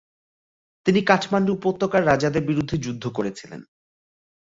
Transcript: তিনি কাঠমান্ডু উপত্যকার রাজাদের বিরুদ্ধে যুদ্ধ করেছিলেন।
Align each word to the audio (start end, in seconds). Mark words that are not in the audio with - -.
তিনি 0.85 0.99
কাঠমান্ডু 1.01 1.51
উপত্যকার 1.53 2.01
রাজাদের 2.05 2.43
বিরুদ্ধে 2.45 2.75
যুদ্ধ 2.77 3.03
করেছিলেন। 3.07 3.61